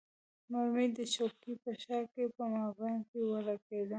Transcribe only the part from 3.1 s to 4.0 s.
ولګېده.